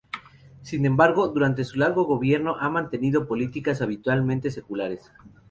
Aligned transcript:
Sin 0.63 0.87
embargo, 0.87 1.27
durante 1.27 1.63
su 1.63 1.77
largo 1.77 2.05
gobierno 2.05 2.55
ha 2.59 2.71
mantenido 2.71 3.27
políticas 3.27 3.83
habitualmente 3.83 4.49
seculares. 4.49 5.11